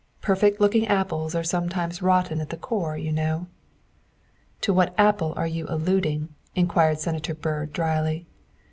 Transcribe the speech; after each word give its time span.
Perfect 0.23 0.59
looking 0.59 0.87
apples 0.87 1.35
are 1.35 1.43
some 1.43 1.69
times 1.69 2.01
rotten 2.01 2.41
at 2.41 2.49
the 2.49 2.57
core, 2.57 2.97
you 2.97 3.11
know." 3.11 3.45
''To 4.61 4.73
what 4.73 4.95
apple 4.97 5.31
are 5.37 5.45
you 5.45 5.67
alluding?'' 5.69 6.29
inquired 6.55 6.99
Senator 6.99 7.35
Byrd 7.35 7.71
dryly. 7.71 8.25